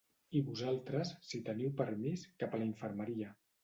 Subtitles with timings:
[0.39, 3.37] I vosaltres, si teniu permís, cap a la infermeria!